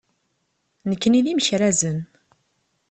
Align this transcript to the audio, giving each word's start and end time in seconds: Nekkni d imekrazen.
Nekkni 0.89 1.21
d 1.25 1.27
imekrazen. 1.31 1.99